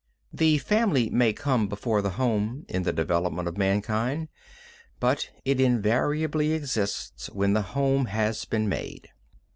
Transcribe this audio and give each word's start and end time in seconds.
The 0.33 0.57
family 0.57 1.11
may 1.11 1.31
come 1.31 1.67
before 1.67 2.01
the 2.01 2.09
home, 2.17 2.65
in 2.67 2.81
the 2.81 2.91
development 2.91 3.47
of 3.47 3.55
mankind, 3.55 4.29
but 4.99 5.29
it 5.45 5.61
invariably 5.61 6.53
exists 6.53 7.29
when 7.29 7.53
the 7.53 7.61
home 7.77 8.05
has 8.05 8.43
been 8.45 8.67
made. 8.67 9.09